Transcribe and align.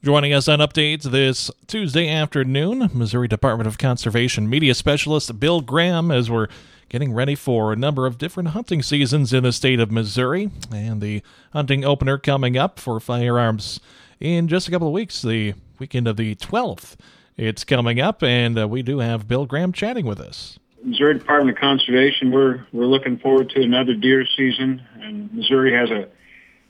Joining 0.00 0.32
us 0.32 0.46
on 0.46 0.60
updates 0.60 1.02
this 1.02 1.50
Tuesday 1.66 2.08
afternoon, 2.08 2.88
Missouri 2.94 3.26
Department 3.26 3.66
of 3.66 3.78
Conservation 3.78 4.48
media 4.48 4.72
specialist 4.72 5.40
Bill 5.40 5.60
Graham, 5.60 6.12
as 6.12 6.30
we're 6.30 6.46
getting 6.88 7.12
ready 7.12 7.34
for 7.34 7.72
a 7.72 7.76
number 7.76 8.06
of 8.06 8.16
different 8.16 8.50
hunting 8.50 8.80
seasons 8.80 9.32
in 9.32 9.42
the 9.42 9.50
state 9.50 9.80
of 9.80 9.90
Missouri, 9.90 10.50
and 10.72 11.00
the 11.00 11.20
hunting 11.52 11.84
opener 11.84 12.16
coming 12.16 12.56
up 12.56 12.78
for 12.78 13.00
firearms 13.00 13.80
in 14.20 14.46
just 14.46 14.68
a 14.68 14.70
couple 14.70 14.86
of 14.86 14.92
weeks, 14.92 15.20
the 15.20 15.54
weekend 15.80 16.06
of 16.06 16.16
the 16.16 16.36
12th. 16.36 16.94
It's 17.36 17.64
coming 17.64 18.00
up, 18.00 18.22
and 18.22 18.56
uh, 18.56 18.68
we 18.68 18.82
do 18.82 19.00
have 19.00 19.26
Bill 19.26 19.46
Graham 19.46 19.72
chatting 19.72 20.06
with 20.06 20.20
us. 20.20 20.60
Missouri 20.84 21.18
Department 21.18 21.56
of 21.56 21.60
Conservation, 21.60 22.30
we're 22.30 22.64
we're 22.72 22.86
looking 22.86 23.18
forward 23.18 23.50
to 23.50 23.62
another 23.62 23.94
deer 23.94 24.24
season, 24.36 24.80
and 25.00 25.34
Missouri 25.34 25.72
has 25.72 25.90
a, 25.90 26.06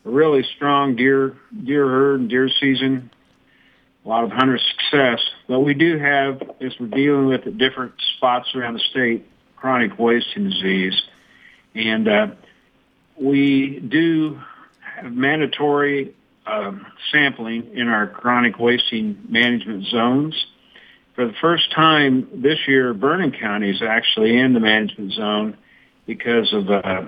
really 0.04 0.42
strong 0.56 0.96
deer 0.96 1.36
deer 1.64 1.86
herd 1.86 2.20
and 2.20 2.30
deer 2.30 2.48
season 2.48 3.10
a 4.04 4.08
lot 4.08 4.24
of 4.24 4.30
hunter 4.30 4.58
success. 4.58 5.20
But 5.48 5.60
we 5.60 5.74
do 5.74 5.98
have, 5.98 6.42
as 6.60 6.72
we're 6.78 6.86
dealing 6.86 7.26
with 7.26 7.46
at 7.46 7.58
different 7.58 7.94
spots 8.16 8.54
around 8.54 8.74
the 8.74 8.80
state, 8.90 9.26
chronic 9.56 9.98
wasting 9.98 10.50
disease. 10.50 11.00
And 11.74 12.08
uh, 12.08 12.26
we 13.20 13.80
do 13.80 14.40
have 14.80 15.12
mandatory 15.12 16.14
um, 16.46 16.86
sampling 17.12 17.74
in 17.74 17.88
our 17.88 18.06
chronic 18.06 18.58
wasting 18.58 19.18
management 19.28 19.86
zones. 19.86 20.46
For 21.14 21.26
the 21.26 21.34
first 21.40 21.72
time 21.72 22.28
this 22.32 22.58
year, 22.66 22.94
Vernon 22.94 23.32
County 23.32 23.70
is 23.70 23.82
actually 23.82 24.38
in 24.38 24.54
the 24.54 24.60
management 24.60 25.12
zone 25.12 25.56
because 26.06 26.52
of 26.52 26.70
uh, 26.70 27.02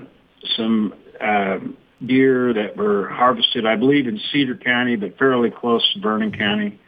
some 0.57 0.95
uh, 1.21 1.59
deer 2.05 2.53
that 2.55 2.77
were 2.77 3.09
harvested, 3.09 3.67
I 3.67 3.77
believe, 3.77 4.07
in 4.07 4.21
Cedar 4.33 4.57
County, 4.57 4.97
but 4.97 5.19
fairly 5.19 5.51
close 5.51 5.83
to 5.95 6.01
Vernon 6.01 6.33
County. 6.33 6.81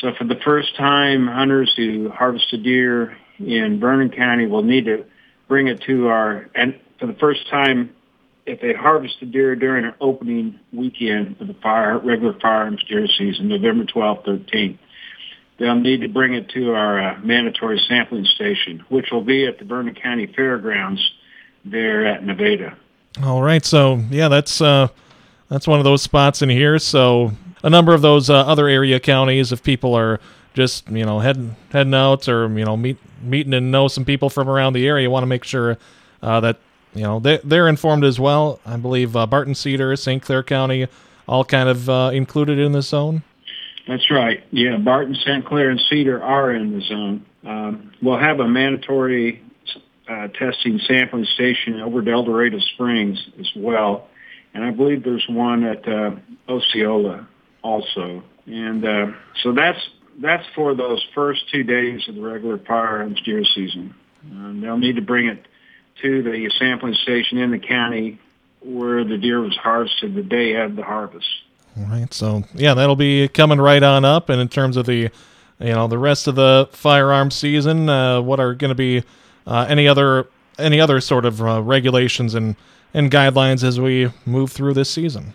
So 0.00 0.12
for 0.16 0.24
the 0.24 0.36
first 0.44 0.76
time, 0.76 1.26
hunters 1.26 1.72
who 1.76 2.10
harvest 2.10 2.52
a 2.52 2.58
deer 2.58 3.16
in 3.38 3.80
Vernon 3.80 4.10
County 4.10 4.46
will 4.46 4.62
need 4.62 4.84
to 4.84 5.04
bring 5.48 5.68
it 5.68 5.82
to 5.86 6.08
our, 6.08 6.48
and 6.54 6.78
for 7.00 7.06
the 7.06 7.14
first 7.14 7.48
time, 7.50 7.90
if 8.46 8.60
they 8.60 8.72
harvest 8.72 9.16
a 9.20 9.26
deer 9.26 9.56
during 9.56 9.84
an 9.84 9.94
opening 10.00 10.58
weekend 10.72 11.36
for 11.36 11.44
the 11.44 11.54
fire, 11.54 11.98
regular 11.98 12.34
firearms 12.40 12.82
deer 12.88 13.06
season, 13.18 13.48
November 13.48 13.84
12th, 13.84 14.24
13th, 14.26 14.78
they'll 15.58 15.74
need 15.74 16.00
to 16.00 16.08
bring 16.08 16.34
it 16.34 16.48
to 16.50 16.72
our 16.72 17.00
uh, 17.00 17.18
mandatory 17.20 17.80
sampling 17.88 18.24
station, 18.24 18.84
which 18.88 19.06
will 19.10 19.24
be 19.24 19.46
at 19.46 19.58
the 19.58 19.64
Vernon 19.64 19.94
County 19.94 20.26
Fairgrounds 20.34 21.00
there 21.64 22.06
at 22.06 22.24
Nevada. 22.24 22.76
All 23.22 23.42
right. 23.42 23.64
So, 23.64 24.02
yeah, 24.10 24.28
that's, 24.28 24.60
uh, 24.60 24.88
that's 25.48 25.66
one 25.66 25.80
of 25.80 25.84
those 25.84 26.02
spots 26.02 26.42
in 26.42 26.48
here. 26.48 26.78
So 26.78 27.32
a 27.62 27.70
number 27.70 27.94
of 27.94 28.02
those 28.02 28.30
uh, 28.30 28.34
other 28.34 28.68
area 28.68 29.00
counties, 29.00 29.52
if 29.52 29.62
people 29.62 29.94
are 29.94 30.20
just 30.54 30.88
you 30.90 31.04
know 31.04 31.20
heading 31.20 31.56
heading 31.70 31.94
out 31.94 32.28
or 32.28 32.48
you 32.58 32.64
know 32.64 32.76
meet 32.76 32.98
meeting 33.22 33.54
and 33.54 33.70
know 33.70 33.88
some 33.88 34.04
people 34.04 34.30
from 34.30 34.48
around 34.48 34.72
the 34.72 34.86
area, 34.86 35.08
want 35.10 35.22
to 35.22 35.26
make 35.26 35.44
sure 35.44 35.78
uh, 36.22 36.40
that 36.40 36.58
you 36.94 37.02
know 37.02 37.18
they 37.18 37.38
they're 37.44 37.68
informed 37.68 38.04
as 38.04 38.20
well. 38.20 38.60
I 38.66 38.76
believe 38.76 39.16
uh, 39.16 39.26
Barton 39.26 39.54
Cedar, 39.54 39.94
St. 39.96 40.22
Clair 40.22 40.42
County, 40.42 40.88
all 41.26 41.44
kind 41.44 41.68
of 41.68 41.88
uh, 41.88 42.10
included 42.12 42.58
in 42.58 42.72
the 42.72 42.82
zone. 42.82 43.22
That's 43.86 44.10
right. 44.10 44.44
Yeah, 44.50 44.76
Barton, 44.76 45.14
St. 45.14 45.46
Clair, 45.46 45.70
and 45.70 45.80
Cedar 45.88 46.22
are 46.22 46.52
in 46.52 46.78
the 46.78 46.84
zone. 46.84 47.24
Um, 47.46 47.92
we'll 48.02 48.18
have 48.18 48.40
a 48.40 48.46
mandatory 48.46 49.42
uh, 50.08 50.28
testing 50.28 50.80
sampling 50.86 51.26
station 51.34 51.80
over 51.80 52.00
at 52.00 52.08
El 52.08 52.24
Dorado 52.24 52.58
Springs 52.58 53.18
as 53.38 53.50
well, 53.54 54.08
and 54.54 54.64
I 54.64 54.70
believe 54.70 55.04
there's 55.04 55.26
one 55.28 55.64
at 55.64 55.86
uh, 55.88 56.12
Osceola 56.48 57.28
also. 57.62 58.22
And 58.46 58.84
uh, 58.84 59.12
so 59.42 59.52
that's 59.52 59.78
that's 60.18 60.44
for 60.54 60.74
those 60.74 61.04
first 61.14 61.48
two 61.50 61.62
days 61.62 62.08
of 62.08 62.14
the 62.14 62.22
regular 62.22 62.58
firearms 62.58 63.20
deer 63.22 63.44
season. 63.44 63.94
Um, 64.30 64.60
they'll 64.60 64.78
need 64.78 64.96
to 64.96 65.02
bring 65.02 65.26
it 65.26 65.46
to 66.02 66.22
the 66.22 66.50
sampling 66.58 66.94
station 66.94 67.38
in 67.38 67.50
the 67.50 67.58
county 67.58 68.18
where 68.60 69.04
the 69.04 69.16
deer 69.16 69.40
was 69.40 69.56
harvested 69.56 70.14
the 70.14 70.22
day 70.22 70.56
of 70.56 70.76
the 70.76 70.82
harvest. 70.82 71.28
All 71.76 71.84
right. 71.84 72.12
So 72.12 72.44
yeah, 72.54 72.74
that'll 72.74 72.96
be 72.96 73.28
coming 73.28 73.60
right 73.60 73.82
on 73.82 74.04
up. 74.04 74.28
And 74.28 74.40
in 74.40 74.48
terms 74.48 74.76
of 74.76 74.86
the, 74.86 75.10
you 75.60 75.72
know, 75.72 75.86
the 75.86 75.98
rest 75.98 76.26
of 76.26 76.34
the 76.34 76.68
firearm 76.72 77.30
season, 77.30 77.88
uh, 77.88 78.20
what 78.20 78.40
are 78.40 78.54
going 78.54 78.70
to 78.70 78.74
be 78.74 79.04
uh, 79.48 79.66
any 79.68 79.88
other 79.88 80.28
any 80.58 80.80
other 80.80 81.00
sort 81.00 81.24
of 81.24 81.42
uh, 81.42 81.62
regulations 81.62 82.34
and 82.34 82.54
and 82.94 83.10
guidelines 83.10 83.64
as 83.64 83.80
we 83.80 84.12
move 84.24 84.52
through 84.52 84.74
this 84.74 84.90
season? 84.90 85.34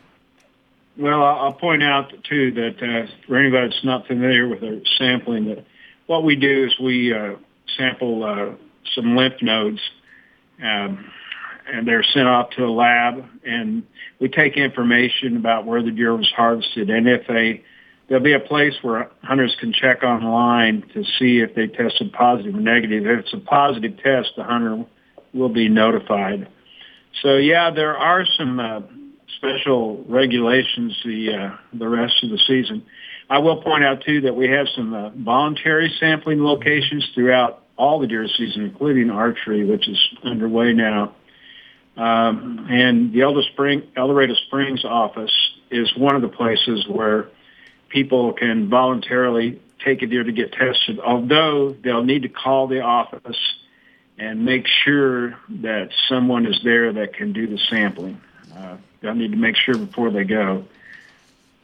Well, 0.97 1.24
I'll 1.24 1.53
point 1.53 1.84
out 1.84 2.13
too 2.24 2.51
that 2.51 2.75
uh, 2.78 3.12
for 3.28 3.38
anybody 3.38 3.69
that's 3.69 3.84
not 3.84 4.06
familiar 4.07 4.47
with 4.47 4.63
our 4.63 4.79
sampling, 4.97 5.46
that 5.46 5.66
what 6.06 6.24
we 6.24 6.35
do 6.35 6.66
is 6.66 6.79
we 6.79 7.13
uh, 7.13 7.35
sample 7.78 8.24
uh, 8.24 8.56
some 8.94 9.16
lymph 9.16 9.41
nodes, 9.41 9.79
um, 10.62 11.12
and 11.68 11.88
they're 11.88 12.03
sent 12.03 12.28
off 12.28 12.51
to 12.51 12.66
a 12.66 12.69
lab, 12.72 13.25
and 13.44 13.84
we 14.19 14.30
take 14.30 14.56
information 14.56 15.35
about 15.35 15.66
where 15.66 15.81
the 15.81 15.91
deer 15.91 16.16
was 16.16 16.31
harvested, 16.35 16.91
and 16.91 17.07
if 17.07 17.25
they 17.28 17.63
there'll 18.07 18.23
be 18.23 18.33
a 18.33 18.39
place 18.39 18.73
where 18.81 19.09
hunters 19.23 19.55
can 19.59 19.73
check 19.73 20.03
online 20.03 20.83
to 20.93 21.03
see 21.17 21.39
if 21.39 21.55
they 21.55 21.67
tested 21.67 22.11
positive 22.13 22.55
or 22.55 22.59
negative. 22.59 23.05
If 23.05 23.19
it's 23.25 23.33
a 23.33 23.37
positive 23.37 23.97
test, 23.97 24.33
the 24.35 24.43
hunter 24.43 24.85
will 25.33 25.49
be 25.49 25.69
notified. 25.69 26.47
So 27.21 27.37
yeah, 27.37 27.71
there 27.71 27.97
are 27.97 28.25
some 28.37 28.59
uh, 28.59 28.81
special 29.37 30.03
regulations 30.07 30.99
the 31.05 31.33
uh, 31.33 31.57
the 31.77 31.87
rest 31.87 32.23
of 32.23 32.29
the 32.29 32.39
season. 32.47 32.85
I 33.29 33.39
will 33.39 33.61
point 33.61 33.83
out 33.83 34.03
too 34.05 34.21
that 34.21 34.35
we 34.35 34.49
have 34.49 34.67
some 34.75 34.93
uh, 34.93 35.09
voluntary 35.09 35.93
sampling 35.99 36.43
locations 36.43 37.07
throughout 37.15 37.63
all 37.77 37.99
the 37.99 38.07
deer 38.07 38.27
season, 38.27 38.63
including 38.63 39.09
archery, 39.09 39.65
which 39.65 39.87
is 39.87 39.97
underway 40.23 40.73
now. 40.73 41.15
Um, 41.95 42.67
and 42.69 43.13
the 43.13 43.21
Elder 43.21 43.43
Spring, 43.53 43.83
El 43.95 44.07
Dorado 44.07 44.33
Springs 44.47 44.83
office 44.83 45.31
is 45.69 45.91
one 45.95 46.15
of 46.15 46.21
the 46.21 46.27
places 46.27 46.85
where 46.87 47.29
people 47.93 48.33
can 48.33 48.69
voluntarily 48.69 49.61
take 49.85 50.01
a 50.01 50.07
deer 50.07 50.23
to 50.23 50.31
get 50.31 50.51
tested, 50.51 50.99
although 50.99 51.75
they'll 51.83 52.03
need 52.03 52.23
to 52.23 52.29
call 52.29 52.67
the 52.67 52.81
office 52.81 53.37
and 54.17 54.43
make 54.43 54.65
sure 54.67 55.37
that 55.49 55.89
someone 56.09 56.47
is 56.47 56.59
there 56.63 56.91
that 56.93 57.13
can 57.13 57.33
do 57.33 57.45
the 57.45 57.59
sampling. 57.69 58.19
Uh, 58.55 58.77
they'll 59.01 59.13
need 59.13 59.31
to 59.31 59.37
make 59.37 59.55
sure 59.55 59.77
before 59.77 60.09
they 60.09 60.23
go. 60.23 60.65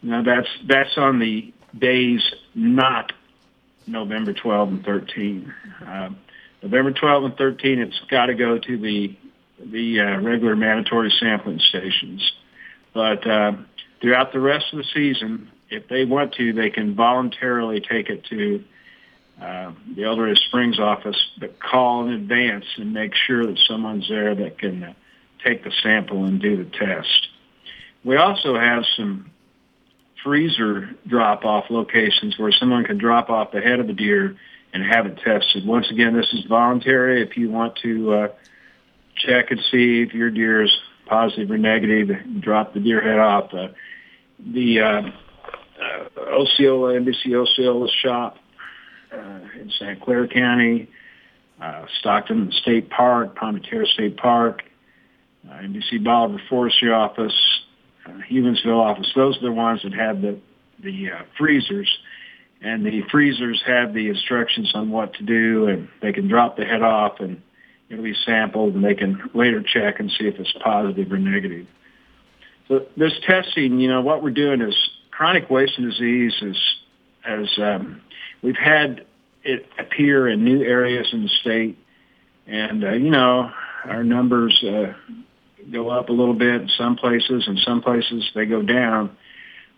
Now 0.04 0.22
that's 0.22 0.48
that's 0.66 0.98
on 0.98 1.20
the 1.20 1.52
days 1.78 2.22
not 2.54 3.12
November 3.88 4.34
12 4.34 4.70
and 4.70 4.86
13. 4.86 5.54
Uh, 5.86 6.10
November 6.62 6.92
12 6.92 7.24
and 7.24 7.38
13, 7.38 7.80
it's 7.80 8.00
got 8.10 8.28
to 8.28 8.36
go 8.36 8.60
to 8.60 8.78
the 8.78 9.16
the 9.60 10.00
uh, 10.00 10.22
regular 10.22 10.56
mandatory 10.56 11.12
sampling 11.20 11.60
stations. 11.60 12.32
But 12.94 13.28
uh, 13.28 13.54
throughout 14.00 14.32
the 14.32 14.40
rest 14.40 14.66
of 14.72 14.78
the 14.78 14.86
season, 14.94 15.52
if 15.70 15.88
they 15.88 16.06
want 16.06 16.34
to, 16.34 16.54
they 16.54 16.70
can 16.70 16.96
voluntarily 16.96 17.80
take 17.80 18.10
it 18.10 18.26
to 18.26 18.64
uh, 19.42 19.72
the 19.96 20.04
El 20.04 20.16
Dorado 20.16 20.36
Springs 20.36 20.80
office, 20.80 21.18
but 21.40 21.60
call 21.60 22.08
in 22.08 22.14
advance 22.14 22.66
and 22.78 22.94
make 22.94 23.14
sure 23.16 23.46
that 23.46 23.58
someone's 23.68 24.08
there 24.10 24.36
that 24.36 24.58
can 24.58 24.84
uh, 24.84 24.94
take 25.44 25.64
the 25.64 25.72
sample 25.82 26.26
and 26.26 26.42
do 26.42 26.58
the 26.64 26.70
test. 26.70 27.30
We 28.04 28.18
also 28.18 28.58
have 28.58 28.84
some 28.98 29.32
freezer 30.24 30.90
drop-off 31.08 31.66
locations 31.70 32.38
where 32.38 32.52
someone 32.52 32.84
can 32.84 32.98
drop 32.98 33.30
off 33.30 33.52
the 33.52 33.62
head 33.62 33.80
of 33.80 33.88
a 33.88 33.94
deer 33.94 34.36
and 34.74 34.84
have 34.84 35.06
it 35.06 35.18
tested. 35.24 35.66
Once 35.66 35.90
again, 35.90 36.14
this 36.16 36.32
is 36.34 36.46
voluntary. 36.46 37.22
If 37.22 37.38
you 37.38 37.50
want 37.50 37.78
to 37.78 38.14
uh, 38.14 38.28
check 39.16 39.52
and 39.52 39.60
see 39.72 40.02
if 40.02 40.14
your 40.14 40.30
deer 40.30 40.64
is 40.64 40.78
positive 41.06 41.50
or 41.50 41.58
negative, 41.58 42.10
drop 42.42 42.74
the 42.74 42.80
deer 42.80 43.02
head 43.02 43.20
off. 43.20 43.54
Uh, 43.54 43.70
the 44.40 44.80
uh, 44.80 44.86
uh, 44.86 45.12
Osceola, 46.18 46.94
MDC 46.94 47.34
Osceola 47.34 47.88
shop 48.02 48.38
uh, 49.12 49.40
in 49.60 49.72
St. 49.80 50.02
Clair 50.02 50.28
County, 50.28 50.90
uh, 51.62 51.86
Stockton 52.00 52.52
State 52.62 52.90
Park, 52.90 53.36
Pomme 53.36 53.60
de 53.60 53.70
Terre 53.70 53.86
State 53.86 54.18
Park, 54.18 54.64
uh, 55.50 55.54
MDC 55.54 56.04
Bolivar 56.04 56.42
Forestry 56.50 56.92
Office, 56.92 57.34
uh, 58.06 58.12
Humansville 58.30 58.80
office. 58.80 59.12
Those 59.16 59.38
are 59.38 59.42
the 59.42 59.52
ones 59.52 59.82
that 59.84 59.94
have 59.94 60.22
the 60.22 60.40
the 60.82 61.12
uh, 61.12 61.24
freezers, 61.38 61.90
and 62.62 62.86
the 62.86 63.02
freezers 63.12 63.62
have 63.66 63.94
the 63.94 64.08
instructions 64.08 64.72
on 64.74 64.90
what 64.90 65.14
to 65.16 65.24
do, 65.24 65.68
and 65.68 65.90
they 66.02 66.14
can 66.14 66.30
drop 66.30 66.56
the 66.56 66.64
head 66.64 66.82
off, 66.82 67.20
and 67.20 67.42
it'll 67.90 68.04
be 68.04 68.16
sampled, 68.26 68.76
and 68.76 68.84
they 68.84 68.96
can 68.96 69.30
later 69.34 69.62
check 69.62 70.00
and 70.00 70.10
see 70.12 70.26
if 70.26 70.40
it's 70.40 70.54
positive 70.64 71.12
or 71.12 71.18
negative. 71.18 71.68
So 72.70 72.86
this 72.96 73.14
testing, 73.28 73.80
you 73.80 73.90
know, 73.90 74.02
what 74.02 74.24
we're 74.24 74.30
doing 74.30 74.62
is 74.62 74.76
chronic 75.20 75.50
wasting 75.50 75.84
disease 75.84 76.34
is 76.42 76.58
as 77.26 77.50
um, 77.58 78.02
we've 78.42 78.56
had 78.56 79.06
it 79.44 79.66
appear 79.78 80.30
in 80.30 80.46
new 80.46 80.64
areas 80.64 81.10
in 81.12 81.24
the 81.24 81.30
state, 81.42 81.78
and 82.48 82.86
uh, 82.86 82.92
you 82.94 83.10
know 83.10 83.52
our 83.84 84.02
numbers 84.02 84.64
uh, 84.64 84.94
go 85.70 85.90
up 85.90 86.08
a 86.08 86.14
little 86.14 86.34
bit 86.34 86.62
in 86.62 86.70
some 86.70 86.96
places, 86.96 87.44
and 87.48 87.60
some 87.60 87.82
places 87.82 88.32
they 88.34 88.46
go 88.46 88.62
down. 88.62 89.18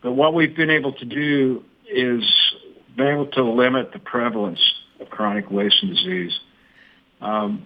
But 0.04 0.12
what 0.12 0.36
we've 0.36 0.56
been 0.56 0.70
able 0.70 0.94
to 0.94 1.06
do 1.06 1.64
is 1.92 2.24
being 2.96 3.10
able 3.10 3.26
to 3.32 3.44
limit 3.44 3.94
the 3.94 4.00
prevalence 4.00 4.62
of 5.00 5.10
chronic 5.10 5.50
wasting 5.50 5.90
disease. 5.90 6.40
Um, 7.20 7.66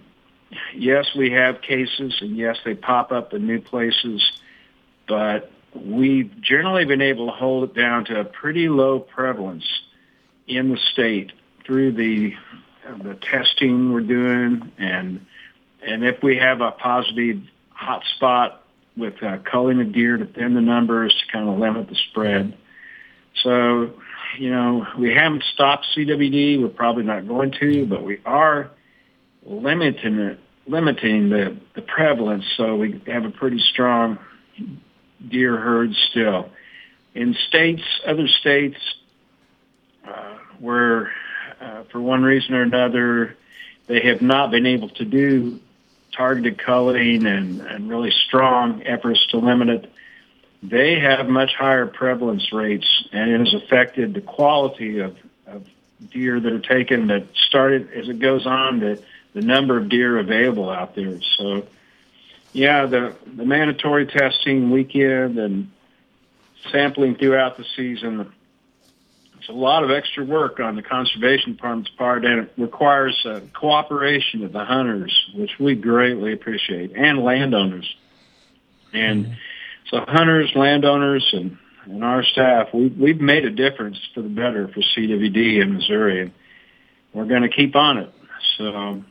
yes, 0.74 1.08
we 1.14 1.32
have 1.32 1.62
cases, 1.62 2.16
and 2.22 2.38
yes, 2.38 2.56
they 2.64 2.74
pop 2.74 3.12
up 3.12 3.34
in 3.34 3.46
new 3.46 3.60
places, 3.60 4.24
but 5.10 5.52
we've 5.76 6.32
generally 6.42 6.86
been 6.86 7.02
able 7.02 7.28
to 7.28 7.32
hold 7.32 7.70
it 7.70 7.76
down 7.76 8.06
to 8.06 8.20
a 8.20 8.26
pretty 8.26 8.70
low 8.70 9.00
prevalence 9.00 9.66
in 10.48 10.70
the 10.70 10.78
state 10.94 11.32
through 11.66 11.94
the 11.94 12.34
the 13.04 13.16
testing 13.16 13.92
we're 13.92 14.02
doing, 14.02 14.72
and 14.78 15.26
and 15.86 16.04
if 16.04 16.22
we 16.22 16.38
have 16.38 16.62
a 16.62 16.72
positive 16.72 17.42
hot 17.70 18.04
spot 18.16 18.62
with 18.98 19.22
uh, 19.22 19.38
culling 19.50 19.82
of 19.82 19.92
deer 19.92 20.18
to 20.18 20.26
thin 20.26 20.54
the 20.54 20.62
numbers 20.62 21.14
to 21.14 21.32
kind 21.32 21.50
of 21.50 21.60
limit 21.60 21.90
the 21.90 21.96
spread. 22.10 22.58
So, 23.44 23.92
you 24.40 24.50
know, 24.50 24.88
we 24.98 25.14
haven't 25.14 25.44
stopped 25.54 25.86
CWD. 25.96 26.62
We're 26.62 26.70
probably 26.70 27.04
not 27.04 27.28
going 27.28 27.54
to, 27.60 27.86
but 27.86 28.04
we 28.04 28.20
are 28.26 28.72
limiting 29.44 30.20
it, 30.20 30.40
limiting 30.68 31.30
the, 31.30 31.58
the 31.76 31.82
prevalence. 31.82 32.46
So 32.56 32.76
we 32.76 33.02
have 33.08 33.26
a 33.26 33.32
pretty 33.32 33.60
strong 33.60 34.18
deer 35.30 35.58
herds 35.58 35.98
still. 36.10 36.50
In 37.14 37.36
states, 37.48 37.84
other 38.06 38.28
states, 38.28 38.78
uh, 40.06 40.38
where 40.60 41.12
uh, 41.62 41.84
for 41.92 42.02
one 42.02 42.24
reason 42.24 42.56
or 42.56 42.62
another, 42.62 43.38
they 43.88 44.02
have 44.02 44.22
not 44.22 44.52
been 44.52 44.66
able 44.66 44.90
to 44.90 45.06
do 45.06 45.60
targeted 46.12 46.58
culling 46.58 47.26
and, 47.26 47.62
and 47.62 47.90
really 47.90 48.12
strong 48.12 48.84
efforts 48.86 49.26
to 49.28 49.38
limit 49.38 49.70
it, 49.70 49.92
they 50.64 51.00
have 51.00 51.28
much 51.28 51.54
higher 51.54 51.86
prevalence 51.86 52.52
rates, 52.52 52.88
and 53.12 53.30
it 53.30 53.40
has 53.40 53.54
affected 53.54 54.14
the 54.14 54.22
quality 54.22 55.00
of, 55.00 55.16
of 55.46 55.66
deer 56.12 56.40
that 56.40 56.52
are 56.52 56.60
taken. 56.60 57.08
That 57.08 57.28
started 57.36 57.92
as 57.94 58.10
it 58.10 58.20
goes 58.20 58.46
on, 58.46 58.80
the 58.80 59.04
the 59.36 59.42
number 59.42 59.78
of 59.78 59.90
deer 59.90 60.18
available 60.18 60.70
out 60.70 60.96
there. 60.96 61.20
So, 61.38 61.68
yeah, 62.56 62.86
the 62.86 63.16
the 63.36 63.46
mandatory 63.46 64.06
testing 64.08 64.72
weekend 64.72 65.38
and 65.38 65.72
sampling 66.72 67.16
throughout 67.16 67.58
the 67.58 67.66
season 67.76 68.32
it's 69.46 69.50
a 69.52 69.54
lot 69.54 69.84
of 69.84 69.92
extra 69.92 70.26
work 70.26 70.60
on 70.60 70.76
the 70.76 70.82
conservation 70.82 71.52
department's 71.52 71.92
part, 71.92 72.26
and 72.26 72.46
it 72.46 72.54
requires 72.58 73.16
uh, 73.26 73.42
cooperation 73.54 74.44
of 74.44 74.52
the 74.52 74.66
hunters, 74.66 75.14
which 75.36 75.52
we 75.60 75.76
greatly 75.76 76.34
appreciate, 76.34 76.94
and 76.96 77.24
landowners. 77.24 77.86
And 78.92 79.26
mm-hmm. 79.26 79.34
so, 79.92 80.04
hunters, 80.08 80.52
landowners, 80.56 81.30
and 81.32 81.58
and 81.86 82.04
our 82.04 82.24
staff, 82.24 82.70
we, 82.74 82.88
we've 82.88 83.22
made 83.22 83.46
a 83.46 83.52
difference 83.52 84.00
for 84.16 84.24
the 84.24 84.30
better 84.30 84.68
for 84.68 84.80
CWD 84.80 85.62
in 85.62 85.76
Missouri, 85.76 86.22
and 86.22 86.32
we're 87.14 87.26
going 87.26 87.44
to 87.44 87.50
keep 87.50 87.76
on 87.76 88.00
it. 88.00 88.12
So 88.58 89.04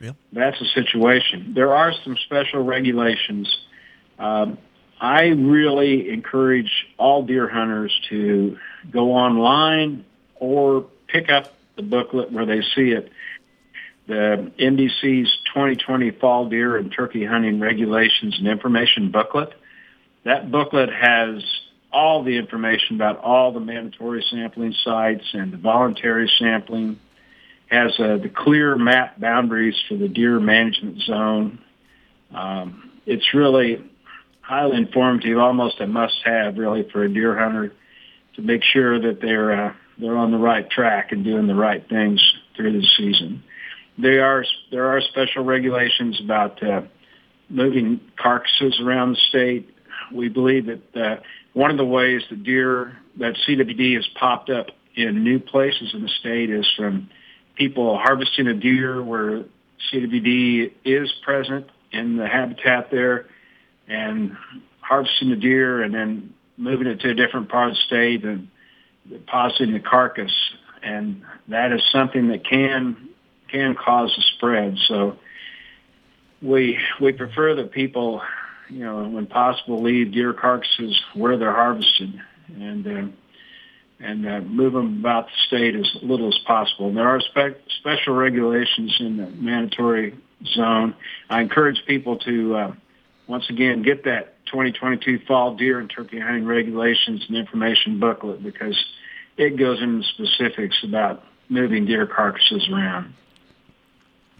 yeah. 0.00 0.12
that's 0.32 0.58
the 0.58 0.66
situation. 0.66 1.54
There 1.54 1.74
are 1.74 1.92
some 2.04 2.16
special 2.16 2.62
regulations. 2.62 3.54
Um, 4.18 4.58
I 5.00 5.26
really 5.26 6.10
encourage 6.10 6.86
all 6.98 7.24
deer 7.24 7.48
hunters 7.48 7.98
to 8.08 8.56
go 8.90 9.12
online 9.12 10.04
or 10.36 10.86
pick 11.06 11.30
up 11.30 11.52
the 11.76 11.82
booklet 11.82 12.32
where 12.32 12.46
they 12.46 12.62
see 12.74 12.90
it. 12.90 13.12
The 14.06 14.52
MDC's 14.58 15.36
2020 15.52 16.12
Fall 16.12 16.48
Deer 16.48 16.76
and 16.76 16.92
Turkey 16.92 17.24
Hunting 17.24 17.60
Regulations 17.60 18.38
and 18.38 18.46
Information 18.46 19.10
booklet. 19.10 19.52
That 20.24 20.50
booklet 20.50 20.90
has 20.92 21.42
all 21.92 22.22
the 22.22 22.36
information 22.36 22.96
about 22.96 23.20
all 23.20 23.52
the 23.52 23.60
mandatory 23.60 24.24
sampling 24.30 24.74
sites 24.84 25.24
and 25.32 25.52
the 25.52 25.56
voluntary 25.56 26.30
sampling. 26.38 27.00
Has 27.70 27.92
uh, 27.98 28.18
the 28.18 28.30
clear 28.34 28.76
map 28.76 29.18
boundaries 29.18 29.74
for 29.88 29.96
the 29.96 30.08
deer 30.08 30.38
management 30.38 31.00
zone. 31.02 31.58
Um, 32.32 32.92
it's 33.06 33.34
really 33.34 33.84
highly 34.40 34.76
informative, 34.76 35.38
almost 35.38 35.80
a 35.80 35.86
must-have 35.86 36.56
really 36.56 36.88
for 36.90 37.02
a 37.02 37.12
deer 37.12 37.36
hunter 37.36 37.72
to 38.36 38.42
make 38.42 38.62
sure 38.62 39.00
that 39.00 39.20
they're 39.20 39.66
uh, 39.66 39.72
they're 39.98 40.16
on 40.16 40.30
the 40.30 40.38
right 40.38 40.68
track 40.70 41.10
and 41.10 41.24
doing 41.24 41.46
the 41.46 41.54
right 41.54 41.88
things 41.88 42.20
through 42.54 42.72
the 42.72 42.86
season. 42.96 43.42
There 43.98 44.24
are 44.24 44.44
there 44.70 44.86
are 44.86 45.00
special 45.00 45.44
regulations 45.44 46.20
about 46.22 46.62
uh, 46.62 46.82
moving 47.48 48.00
carcasses 48.16 48.78
around 48.80 49.12
the 49.12 49.20
state. 49.28 49.70
We 50.12 50.28
believe 50.28 50.66
that 50.66 50.96
uh, 50.96 51.20
one 51.54 51.70
of 51.70 51.78
the 51.78 51.84
ways 51.84 52.22
the 52.30 52.36
deer 52.36 52.96
that 53.18 53.34
CWD 53.46 53.96
has 53.96 54.06
popped 54.18 54.50
up 54.50 54.66
in 54.94 55.24
new 55.24 55.38
places 55.38 55.92
in 55.94 56.02
the 56.02 56.08
state 56.20 56.50
is 56.50 56.70
from 56.76 57.08
people 57.56 57.98
harvesting 57.98 58.46
a 58.46 58.54
deer 58.54 59.02
where 59.02 59.44
CWD 59.92 60.72
is 60.84 61.12
present 61.24 61.68
in 61.92 62.16
the 62.16 62.26
habitat 62.26 62.90
there 62.90 63.26
and 63.88 64.36
harvesting 64.80 65.30
the 65.30 65.36
deer 65.36 65.82
and 65.82 65.94
then 65.94 66.34
moving 66.56 66.86
it 66.86 67.00
to 67.00 67.10
a 67.10 67.14
different 67.14 67.48
part 67.48 67.70
of 67.70 67.76
the 67.76 67.80
state 67.86 68.24
and 68.24 68.48
depositing 69.08 69.72
the 69.72 69.80
carcass. 69.80 70.32
And 70.82 71.22
that 71.48 71.72
is 71.72 71.82
something 71.90 72.28
that 72.28 72.44
can 72.44 73.08
can 73.48 73.74
cause 73.74 74.12
a 74.16 74.22
spread. 74.36 74.76
So 74.86 75.16
we 76.42 76.78
we 77.00 77.12
prefer 77.12 77.54
that 77.56 77.72
people, 77.72 78.22
you 78.68 78.84
know, 78.84 79.08
when 79.08 79.26
possible, 79.26 79.82
leave 79.82 80.12
deer 80.12 80.32
carcasses 80.32 81.00
where 81.14 81.36
they're 81.36 81.52
harvested 81.52 82.20
and 82.54 82.86
uh, 82.86 83.12
and 83.98 84.28
uh, 84.28 84.40
move 84.40 84.72
them 84.72 85.00
about 85.00 85.26
the 85.26 85.32
state 85.46 85.74
as 85.74 85.86
little 86.02 86.28
as 86.28 86.38
possible. 86.46 86.92
There 86.92 87.08
are 87.08 87.20
spe- 87.20 87.58
special 87.78 88.14
regulations 88.14 88.96
in 89.00 89.16
the 89.16 89.26
mandatory 89.26 90.14
zone. 90.54 90.94
I 91.30 91.40
encourage 91.40 91.84
people 91.86 92.18
to 92.18 92.54
uh, 92.54 92.72
once 93.26 93.48
again, 93.50 93.82
get 93.82 94.04
that 94.04 94.34
2022 94.46 95.20
fall 95.26 95.56
deer 95.56 95.78
and 95.78 95.90
turkey 95.90 96.20
hunting 96.20 96.46
regulations 96.46 97.24
and 97.28 97.36
information 97.36 97.98
booklet 97.98 98.42
because 98.42 98.76
it 99.36 99.56
goes 99.56 99.82
into 99.82 100.04
specifics 100.04 100.76
about 100.84 101.24
moving 101.48 101.86
deer 101.86 102.06
carcasses 102.06 102.68
around. 102.70 103.14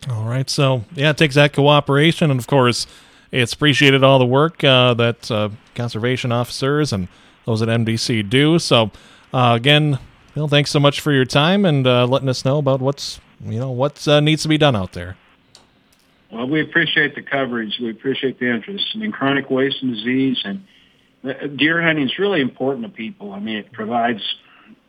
All 0.09 0.25
right. 0.25 0.49
So, 0.49 0.85
yeah, 0.95 1.11
it 1.11 1.17
takes 1.17 1.35
that 1.35 1.53
cooperation. 1.53 2.31
And 2.31 2.39
of 2.39 2.47
course, 2.47 2.87
it's 3.33 3.53
appreciated 3.53 4.05
all 4.05 4.19
the 4.19 4.27
work 4.27 4.63
uh, 4.63 4.95
that 4.95 5.31
uh, 5.31 5.49
conservation 5.75 6.31
officers 6.31 6.93
and 6.93 7.09
those 7.45 7.63
at 7.63 7.69
MDC 7.69 8.29
do. 8.31 8.59
So, 8.59 8.91
uh, 9.33 9.55
again, 9.55 9.99
Bill, 10.35 10.49
thanks 10.49 10.71
so 10.71 10.81
much 10.81 11.01
for 11.01 11.13
your 11.13 11.25
time 11.25 11.65
and 11.65 11.87
uh, 11.87 12.07
letting 12.07 12.29
us 12.29 12.45
know 12.45 12.59
about 12.59 12.81
what's, 12.81 13.21
you 13.45 13.59
know, 13.59 13.71
what 13.71 14.07
uh, 14.07 14.21
needs 14.21 14.43
to 14.43 14.49
be 14.49 14.59
done 14.59 14.77
out 14.77 14.93
there. 14.93 15.17
Well, 16.31 16.49
we 16.49 16.61
appreciate 16.61 17.15
the 17.15 17.23
coverage. 17.23 17.79
We 17.81 17.91
appreciate 17.91 18.39
the 18.39 18.53
interest. 18.53 18.87
I 18.95 18.99
mean, 18.99 19.13
chronic 19.13 19.49
wasting 19.49 19.93
disease 19.93 20.43
and 20.45 20.65
uh, 21.25 21.47
deer 21.47 21.83
hunting 21.83 22.05
is 22.05 22.19
really 22.19 22.41
important 22.41 22.87
to 22.87 22.93
people. 22.93 23.33
I 23.33 23.41
mean, 23.41 23.57
it 23.57 23.73
provides 23.73 24.23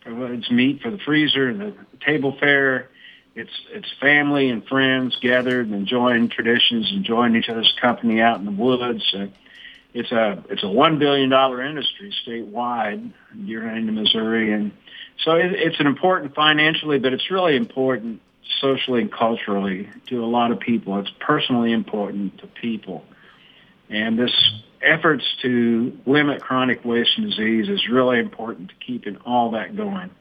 provides 0.02 0.50
meat 0.50 0.82
for 0.82 0.90
the 0.90 0.98
freezer, 1.00 1.48
and 1.48 1.60
the 1.60 1.74
table 2.06 2.36
fare. 2.40 2.90
It's 3.36 3.52
it's 3.72 3.88
family 4.00 4.50
and 4.50 4.66
friends 4.66 5.18
gathered 5.22 5.68
and 5.68 5.76
enjoying 5.76 6.30
traditions, 6.30 6.92
enjoying 6.92 7.36
each 7.36 7.50
other's 7.50 7.74
company 7.80 8.22
out 8.22 8.40
in 8.40 8.46
the 8.46 8.52
woods. 8.52 9.14
Uh, 9.14 9.28
it's 9.94 10.12
a 10.12 10.44
it's 10.50 10.64
a 10.64 10.70
one 10.70 11.00
billion 11.00 11.30
dollar 11.30 11.64
industry 11.64 12.14
statewide, 12.26 13.12
deer 13.46 13.64
hunting 13.64 13.88
in 13.88 13.96
Missouri, 13.96 14.54
and 14.54 14.72
so 15.24 15.34
it, 15.34 15.54
it's 15.54 15.80
an 15.80 15.88
important 15.88 16.36
financially, 16.36 17.00
but 17.00 17.14
it's 17.14 17.32
really 17.32 17.56
important 17.56 18.22
socially 18.62 19.02
and 19.02 19.12
culturally 19.12 19.90
to 20.08 20.24
a 20.24 20.28
lot 20.28 20.52
of 20.52 20.60
people. 20.60 20.98
It's 21.00 21.12
personally 21.20 21.72
important 21.72 22.38
to 22.40 22.48
people. 22.48 23.04
And 23.90 24.18
this 24.18 24.32
efforts 24.82 25.24
to 25.42 25.98
limit 26.06 26.42
chronic 26.42 26.84
wasting 26.86 27.26
disease 27.26 27.70
is 27.70 27.88
really 27.90 28.20
important 28.20 28.70
to 28.70 28.76
keeping 28.76 29.18
all 29.26 29.52
that 29.52 29.76
going. 29.76 30.12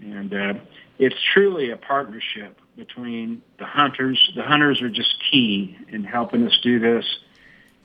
And 0.00 0.32
uh, 0.32 0.54
it's 0.98 1.16
truly 1.32 1.70
a 1.70 1.76
partnership 1.76 2.58
between 2.76 3.42
the 3.58 3.66
hunters. 3.66 4.18
The 4.36 4.42
hunters 4.42 4.80
are 4.82 4.90
just 4.90 5.16
key 5.30 5.76
in 5.88 6.04
helping 6.04 6.46
us 6.46 6.58
do 6.62 6.78
this. 6.78 7.04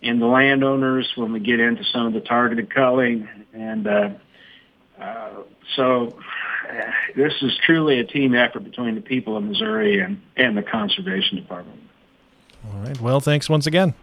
And 0.03 0.21
the 0.21 0.25
landowners 0.25 1.11
when 1.15 1.31
we 1.31 1.39
get 1.39 1.59
into 1.59 1.83
some 1.85 2.05
of 2.07 2.13
the 2.13 2.19
targeted 2.19 2.73
culling. 2.73 3.27
And 3.53 3.87
uh, 3.87 4.09
uh, 4.99 5.29
so 5.75 6.17
this 7.15 7.33
is 7.41 7.57
truly 7.65 7.99
a 7.99 8.03
team 8.03 8.35
effort 8.35 8.63
between 8.63 8.95
the 8.95 9.01
people 9.01 9.37
of 9.37 9.43
Missouri 9.43 9.99
and, 9.99 10.21
and 10.35 10.57
the 10.57 10.63
Conservation 10.63 11.37
Department. 11.37 11.79
All 12.71 12.79
right. 12.79 12.99
Well, 12.99 13.19
thanks 13.19 13.49
once 13.49 13.67
again. 13.67 13.93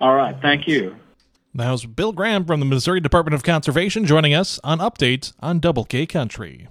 All 0.00 0.14
right. 0.14 0.36
Thank 0.40 0.68
you. 0.68 0.96
That 1.54 1.70
was 1.70 1.86
Bill 1.86 2.12
Graham 2.12 2.44
from 2.44 2.60
the 2.60 2.66
Missouri 2.66 3.00
Department 3.00 3.34
of 3.34 3.42
Conservation 3.42 4.04
joining 4.04 4.34
us 4.34 4.60
on 4.62 4.78
Update 4.78 5.32
on 5.40 5.58
Double 5.58 5.84
K 5.84 6.06
Country. 6.06 6.68